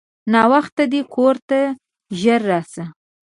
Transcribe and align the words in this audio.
ناوخته 0.33 0.83
دی 0.91 1.01
کورته 1.13 1.59
ژر 2.21 2.41
راسه! 2.49 2.83